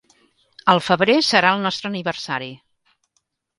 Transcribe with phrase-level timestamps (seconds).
[0.73, 2.51] Al febrer serà el nostre aniversari.